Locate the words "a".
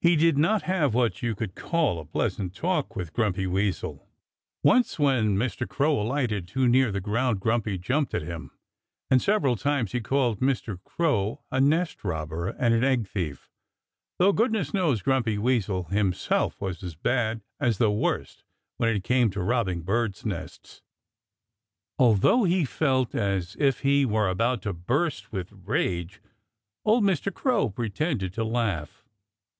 1.98-2.04, 11.50-11.60